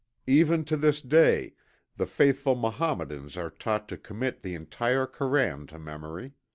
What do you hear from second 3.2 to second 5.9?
are taught to commit the entire Koran to